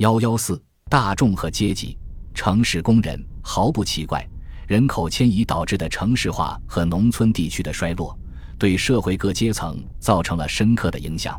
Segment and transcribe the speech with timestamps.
[0.00, 0.58] 幺幺四
[0.88, 1.94] 大众和阶级，
[2.32, 4.26] 城市工人毫不奇怪，
[4.66, 8.18] 人口迁移导致的城市化和农村地区的衰落，
[8.58, 11.38] 对社会各阶层造成了深刻的影响。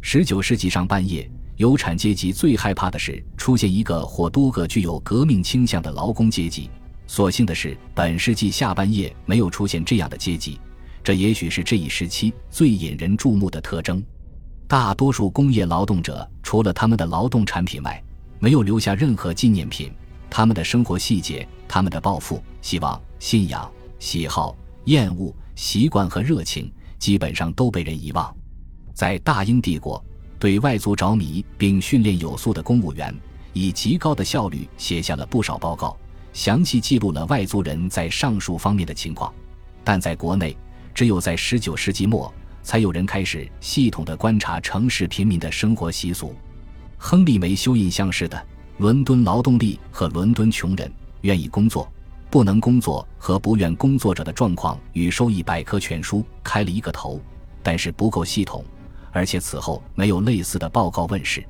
[0.00, 6.70] 十九世纪上半叶，有产阶级最害怕的是出现一个或多个具有革命倾向的劳工阶级。
[7.06, 10.58] 所幸的是，本世纪下半叶没有出现这样的阶级，
[11.04, 14.02] 这也许是这一时期最引人注目的特征。
[14.70, 18.00] 大多数工业劳动者除了他们的劳动产品外，
[18.38, 19.92] 没有留下任何纪念品。
[20.30, 28.32] 他们的生活细节、他们的抱负、希望、信仰、喜好、厌恶、习惯和热情，基本上都被人遗忘。
[28.94, 30.00] 在大英帝国，
[30.38, 33.12] 对外族着迷并训练有素的公务员，
[33.52, 35.96] 以极高的效率写下了不少报告，
[36.32, 39.34] 详细记录了外族人在上述方面的情况。
[39.82, 40.56] 但在国内，
[40.94, 42.32] 只有在19世纪末，
[42.62, 46.34] 才有人开始系统地观察城市贫民的生活习俗。
[46.98, 48.36] 亨利·梅修印象式的
[48.78, 50.92] 《伦敦劳动力和伦敦穷人
[51.22, 51.90] 愿意工作、
[52.30, 57.20] 不能工作和不愿工作者的状况与收益百科全书》开了一个头，
[57.62, 58.64] 但是不够系统。
[59.12, 61.44] 而且此后没有类似的报告问世。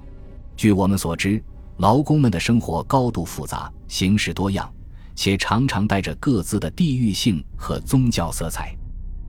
[0.57, 1.43] 据我们所知，
[1.77, 4.73] 劳工们的生活高度复杂、形式多样，
[5.15, 8.75] 且常常带着各自的地域性和宗教色彩。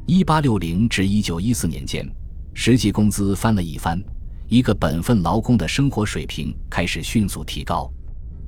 [0.08, 2.06] 一八六零至一九一四年间，
[2.54, 4.02] 实际工资翻了一番，
[4.48, 7.90] 一个本分劳工的生活水平开始迅速提高。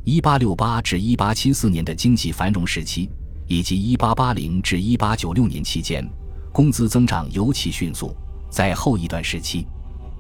[0.04, 3.08] 一八六八至一八七四年的经济繁荣时期，
[3.48, 6.06] 以及一八八零至一八九六年期间，
[6.52, 8.14] 工资增长尤其迅速。
[8.50, 9.66] 在后一段时期，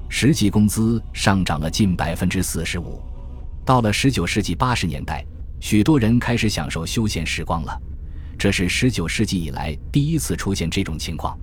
[0.09, 3.01] 实际工资上涨了近百分之四十五。
[3.65, 5.25] 到了十九世纪八十年代，
[5.59, 7.81] 许多人开始享受休闲时光了。
[8.43, 11.39] 这是十九世纪以来第一次出现这种情况。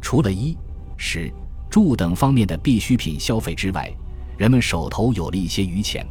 [0.00, 0.56] 除了衣
[0.96, 1.28] 食
[1.68, 3.92] 住等方面的必需品消费之外，
[4.38, 6.06] 人们手头有了一些余钱。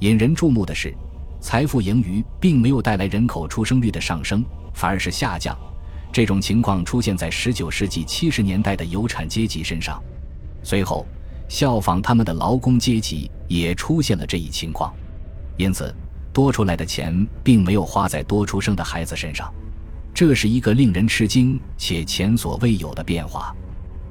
[0.00, 0.94] 引人注目的是，
[1.40, 5.56] 财富盈余并没有带来人口出生率的上升，反而是下降。
[6.12, 9.98] 这种情况出现在19世纪70年代的有产阶级身上，
[10.62, 11.06] 随后
[11.48, 14.92] 效仿他们的劳工阶级也出现了这一情况，
[15.56, 15.94] 因此
[16.30, 19.50] 多出来的钱并没有花在多出生的孩子身上，
[20.14, 23.54] 这是一个令人吃惊且前所未有的变化。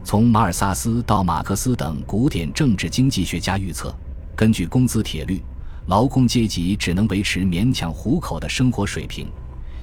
[0.04, 3.96] 从马尔萨斯到马克思等古典政治经济学家预测，
[4.36, 5.42] 根据工资铁律，
[5.86, 9.28] 劳工阶级只能维持勉强糊口的生活水平。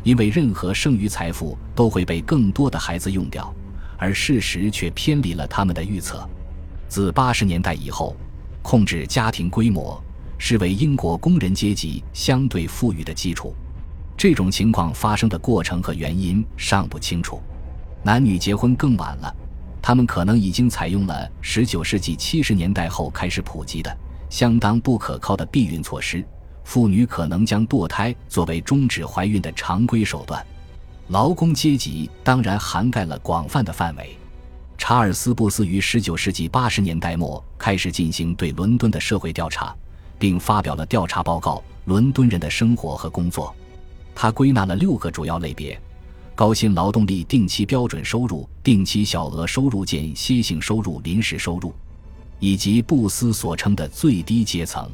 [0.02, 3.52] 因为任何剩余财富都会被更多的孩子用掉，
[3.96, 6.28] 而事实却偏离了他们的预测。
[6.88, 8.16] 自八十年代以后，
[8.62, 10.02] 控制家庭规模
[10.38, 13.54] 是为英国工人阶级相对富裕的基础。
[14.18, 17.40] 这种情况发生的过程和原因尚不清楚。
[18.02, 19.32] 男女结婚更晚了，
[19.80, 23.96] 他们可能已经采用了十九世纪七十年代后开始普及的
[24.28, 26.24] 相当不可靠的避孕措施。
[26.64, 30.44] 妇女可能将堕胎作为终止怀孕的常规手段，
[31.10, 34.18] 劳工阶级当然涵盖了广泛的范围。
[34.76, 39.72] 查尔斯·布斯于19世纪80年代末开始进行对伦敦的社会调查，
[40.18, 43.54] 并发表了调查报告《伦敦人的生活和工作》。
[44.20, 45.80] 他归纳了六个主要类别：
[46.34, 51.72] 高薪劳动力、定期标准收入、定期小额收入、间歇性收入、临时收入，
[52.40, 54.90] 以及布斯所称的最低阶层。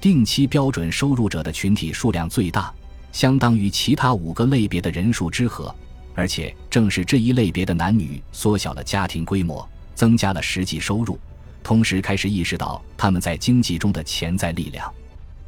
[0.00, 2.74] 定期标准收入者的群体数量最大，
[3.12, 5.72] 相当于其他五个类别的人数之和，
[6.16, 9.64] 而且正是这一类别的男女缩小了家庭规模，
[9.94, 11.16] 增加了实际收入，
[11.62, 14.92] 同时开始意识到他们在经济中的潜在力量。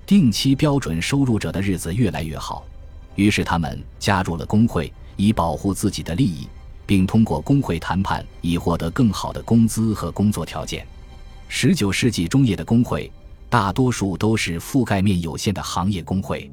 [0.07, 2.65] 定期标准收入者的日子越来越好，
[3.21, 6.49] 于是他们加入了工会，以保护自己的利益，
[6.87, 10.87] 并通过工会谈判以获得更好的工资和工作条件。
[11.47, 13.13] 十九世纪中叶的工会。
[13.51, 16.49] 大多数都是覆盖面有限的行业工会，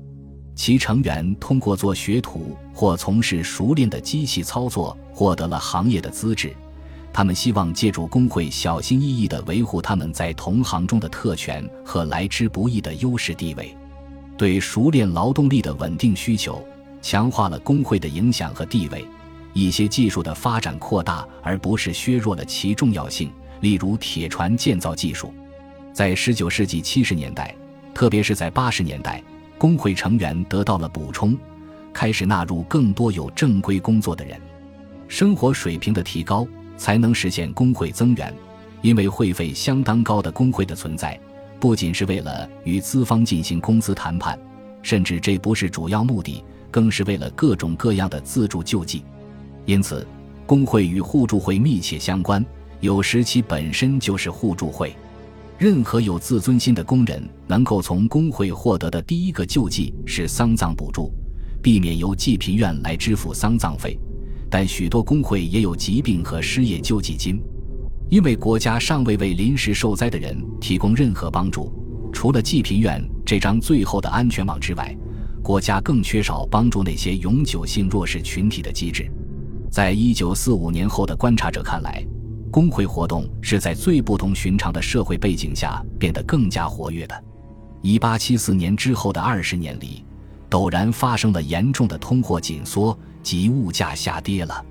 [0.56, 6.52] 其成员通过做学徒或从事熟练的机器操作获得了行业的资质。
[7.14, 13.78] 他们希望借助工会小心翼翼地维护他们在同行中的特权和来之不易的优势地位。
[14.38, 16.64] 对熟练劳动力的稳定需求
[17.02, 19.06] 强化了工会的影响和地位。
[19.54, 23.32] 一些技术的发展扩大，而不是削弱了其重要性，
[23.62, 25.34] 例如铁船建造技术。
[25.92, 27.56] 在十九世纪七十年代，
[27.92, 29.24] 特别是在八十年代，
[29.58, 31.36] 工会成员得到了补充，
[31.92, 34.40] 开始纳入更多有正规工作的人。
[35.08, 36.48] 生活水平的提高
[36.78, 38.32] 才能实现工会增援，
[38.84, 41.20] 因为会费相当高的工会的存在，
[41.60, 44.38] 不仅是为了与资方进行工资谈判，
[44.82, 49.04] 甚至这不是主要目的，更是为了各种各样的自助救济。
[49.66, 50.06] 因此，
[50.46, 52.46] 工会与互助会密切相关，
[52.80, 54.96] 有时其本身就是互助会。
[55.58, 61.12] 任何有自尊心的工人能够从工会获得的第一个救济是丧葬补助，
[61.64, 63.98] 避免由济贫院来支付丧葬费。
[64.50, 67.42] 但许多工会也有疾病和失业救济金，
[68.10, 71.72] 因为国家尚未为临时受灾的人提供任何帮助。
[72.14, 74.96] 除了济贫院这张最后的安全网之外，
[75.44, 79.10] 国家更缺少帮助那些永久性弱势群体的机制。
[79.70, 82.06] 在一九四五年后的观察者看来。
[82.50, 87.24] 工会活动是在最不同寻常的社会背景下变得更加活跃的。
[87.82, 90.04] 一八七四年之后的二十年里，
[90.50, 94.66] 陡然发生了严重的通货紧缩及物价下跌了。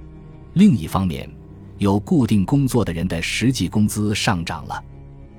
[0.54, 1.30] 另一方面，
[1.78, 4.82] 有固定工作的人的实际工资上涨了。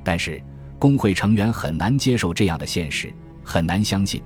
[0.04, 0.42] 但是，
[0.80, 3.13] 工会成员很难接受这样的现实，
[3.44, 4.22] 很难相信，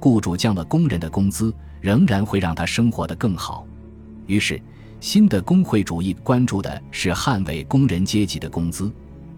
[0.00, 3.66] 雇主降了工人的工资仍然会让他生活得更好。
[4.26, 4.60] 于是。
[5.00, 8.90] 新的工会主义关注的是捍卫工人阶级的工资，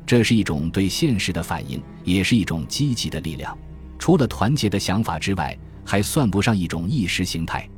[0.07, 3.59] 这是一种对现实的反应，也是一种积极的力量。
[3.99, 7.69] 除了团结的想法之外，还算不上一种意识形态。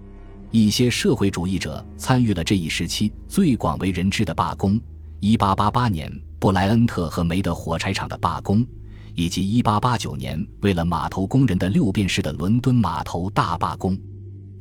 [0.50, 4.80] 一些社会主义者参与了这一时期最广为人知的罢工
[5.20, 8.66] ：1888年布莱恩特和梅德火柴厂的罢工，
[9.14, 13.98] 以及1889年为了码头工人的六便士的伦敦码头大罢工。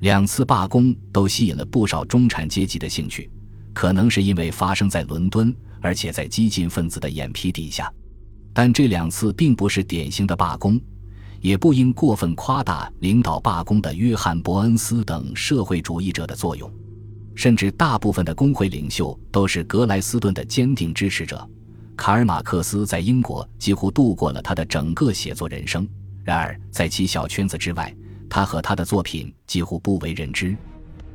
[0.02, 3.32] 两次罢工都吸引了不少中产阶级的兴趣，
[3.74, 7.92] 可能是因为发生在伦敦，而且在激进分子的眼皮底下。
[8.54, 10.80] 但这两次并不是典型的罢工，
[11.42, 16.72] 也不应过分夸大领导罢工的约翰·伯恩斯等社会主义者的作用。
[17.36, 21.48] 甚至大部分的工会领袖都是格莱斯顿的坚定支持者。
[21.96, 25.88] 卡尔·马克思在英国几乎度过了他的整个写作人生，
[26.24, 27.94] 然而在其小圈子之外。
[28.30, 30.54] 他和他的作品几乎不为人知。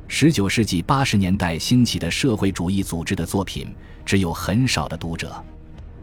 [0.07, 3.67] 十九世纪八十年代兴起的社会主义组织的作品
[4.03, 5.31] 只有很少的读者。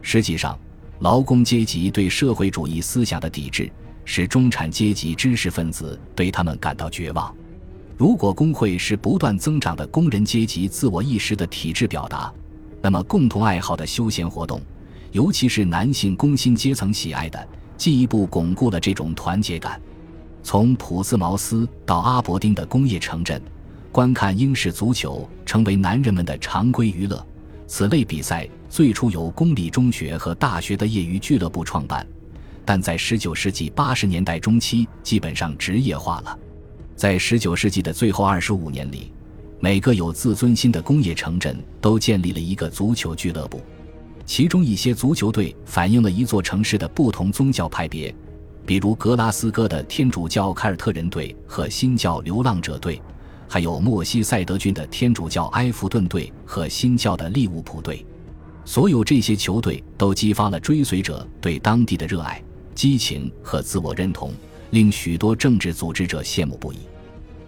[0.01, 0.57] 实际上，
[0.99, 3.69] 劳工阶级对社会主义思想的抵制，
[4.13, 7.33] 使中产阶级知识分子对他们感到绝望。
[7.97, 12.29] 如果工会是不断增长的工人阶级自我意识的体制表达，
[12.81, 14.59] 那么共同爱好的休闲活动，
[15.13, 17.47] 尤其是男性工薪阶层喜爱的，
[17.77, 19.81] 进一步巩固了这种团结感。
[20.43, 23.41] 从普斯茅斯到阿伯丁的工业城镇，
[23.93, 27.25] 观看英式足球成为男人们的常规娱乐。
[27.65, 32.05] 此类比赛最初由公立中学和大学的业余俱乐部创办，
[32.65, 36.37] 但在19世纪80年代中期基本上职业化了。
[36.95, 39.11] 在19世纪的最后25年里，
[39.59, 43.61] 每个有自尊心的工业城镇都建立了一个足球俱乐部，
[44.25, 48.13] 其中一些足球队反映了一座城市的不同宗教派别。
[48.63, 53.01] 比如格拉斯哥的天主教凯尔特人队和新教流浪者队，
[53.47, 58.05] 还有莫西塞德郡的天主教埃弗顿队和新教的利物浦队。
[58.63, 62.41] 所有这些球队都激发了追随者对当地的热爱、
[62.73, 64.33] 激情和自我认同，
[64.71, 66.77] 令许多政治组织者羡慕不已。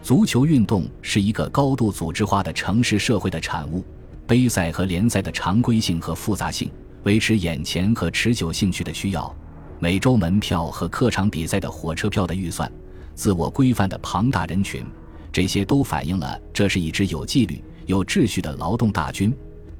[0.02, 3.84] 足球运动是一个高度组织化的城市社会的产物。
[4.26, 6.72] 杯赛和联赛的常规性和复杂性，
[7.04, 9.34] 维持眼前和持久兴趣的需要。
[9.80, 12.72] 每周门票和客场比赛的火车票的预算，
[13.16, 14.86] 自我规范的庞大人群，
[15.32, 19.36] 这些都反映了这是一支有纪律、有秩序的劳动大军。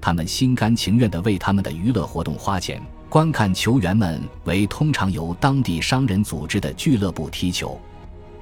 [0.06, 7.80] 他们心甘情愿地为他们的娱乐活动花钱，观看球员们为通常由当地商人组织的俱乐部踢球。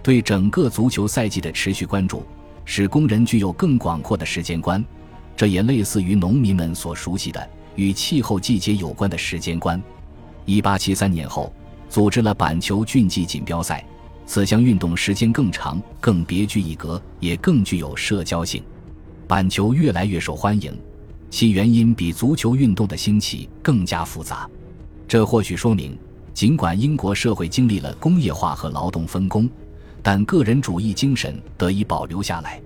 [0.01, 2.25] 对整个足球赛季的持续关注，
[2.65, 4.83] 使工人具有更广阔的时间观。
[5.37, 9.79] 这也类似于农民们所熟悉的与气候季节有关的时间观。
[10.45, 11.53] 一八七三年后，
[11.87, 13.85] 组织了板球竞技锦标赛。
[14.25, 18.63] 此项运动时间更长、更别具一格，也更具有社交性。
[19.27, 20.75] 板球越来越受欢迎，
[21.31, 24.47] 其原因比足球运动的兴起更加复杂。
[25.07, 25.97] 这或许说明，
[26.33, 29.49] 尽管英国社会经历了工业化和劳动分工，
[30.03, 32.61] 但个人主义精神得以保留下来。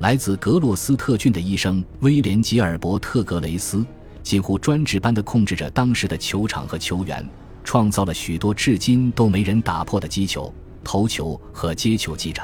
[0.00, 3.86] 来自格洛斯特郡的医生威廉·吉尔伯特·格雷斯。
[4.20, 7.26] 几乎专职般地控制着当时的球场和球员，
[7.64, 10.52] 创造了许多至今都没人打破的击球、
[10.84, 12.42] 头球和接球记着。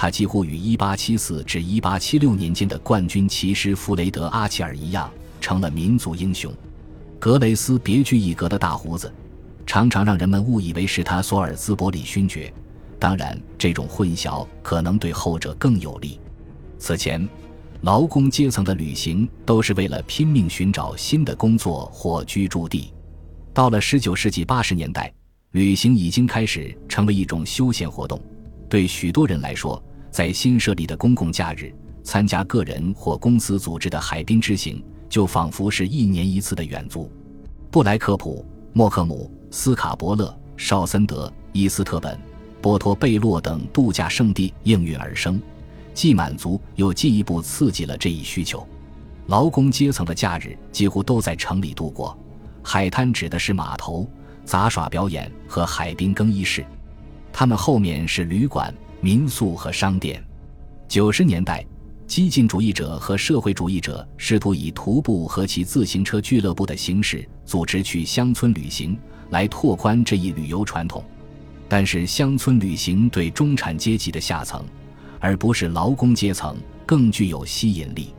[0.00, 6.50] 他几乎与1874至1876年间的冠军骑师弗雷德·阿切尔一样，成了民族英雄。
[7.18, 9.12] 格雷斯别具一格的大胡子，
[9.66, 12.50] 常常让人们误以为是他索尔兹伯里勋爵。
[12.98, 16.18] 当然，这种混淆可能对后者更有利。
[16.78, 17.28] 此前。
[17.82, 22.90] 劳工阶层的旅行都是为了拼命寻找新的工作或居住地。
[23.52, 25.12] 到了19世纪80年代，
[25.50, 28.18] 旅行已经开始成为一种休闲活动。
[28.66, 37.10] 对许多人来说，在新设立的公共假日，参加个人或公司组织的海滨之行，就仿佛是一年一次的远足。
[37.70, 42.18] 布莱克普、莫克姆、斯卡伯勒、绍森德、伊斯特本、
[42.60, 45.40] 波托贝洛等度假胜地应运而生，
[45.94, 48.66] 既满足又进一步刺激了这一需求。
[49.26, 52.18] 劳工阶层的假日几乎都在城里度过，
[52.64, 54.10] 海滩指的是码头、
[54.44, 56.64] 杂耍表演和海滨更衣室，
[57.32, 60.22] 他们后面是旅馆、民宿和商店。
[60.88, 61.64] 九十年代。
[62.06, 68.98] 激进主义者和社会主义者试图以徒步和骑自行车俱乐部的形式组织去乡村旅行，
[69.30, 71.04] 来拓宽这一旅游传统。
[71.68, 74.64] 但是，乡村旅行对中产阶级的下层，
[75.20, 78.12] 而不是劳工阶层，更具有吸引力。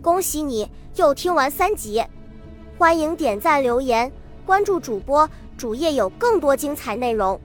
[0.00, 2.00] 恭喜你又听完三集，
[2.78, 4.08] 欢迎点赞、留言、
[4.44, 7.40] 关注主播，主页有更多精彩内容。